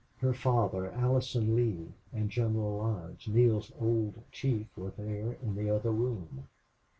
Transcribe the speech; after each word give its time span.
Her 0.17 0.33
father, 0.33 0.91
Allison 0.93 1.55
Lee, 1.55 1.93
and 2.11 2.31
General 2.31 2.75
Lodge, 2.79 3.27
Neale's 3.27 3.71
old 3.79 4.15
chief, 4.31 4.65
were 4.75 4.93
there 4.97 5.33
in 5.43 5.53
the 5.55 5.69
other 5.69 5.91
room. 5.91 6.47